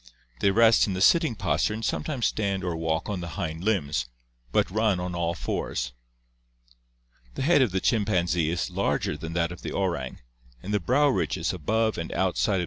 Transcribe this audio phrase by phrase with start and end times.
[0.39, 4.07] They rest in the sitting posture and sometimes stand or walk on the hind limbs,
[4.51, 5.93] but run on all fours.
[7.35, 10.19] The head of the chimpanzee is larger than that of the orang
[10.63, 12.59] and the brow ridges above and outside of the orbits are Plate XXIX.